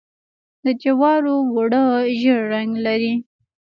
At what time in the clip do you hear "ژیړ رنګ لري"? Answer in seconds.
2.19-3.13